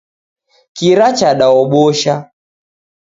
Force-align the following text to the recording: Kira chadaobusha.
Kira 0.77 1.07
chadaobusha. 1.17 2.13